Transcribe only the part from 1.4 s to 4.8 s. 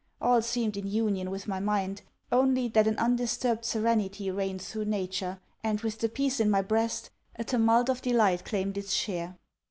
my mind; only, that an undisturbed serenity reigned